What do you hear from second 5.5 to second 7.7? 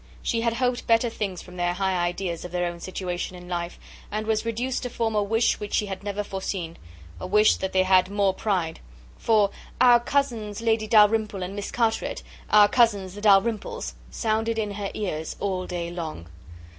which she had never foreseen; a wish